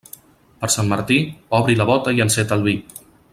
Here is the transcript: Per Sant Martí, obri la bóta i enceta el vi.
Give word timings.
Per 0.63 0.69
Sant 0.75 0.89
Martí, 0.93 1.17
obri 1.59 1.77
la 1.83 1.87
bóta 1.91 2.15
i 2.21 2.25
enceta 2.27 2.59
el 2.61 2.67
vi. 2.71 2.75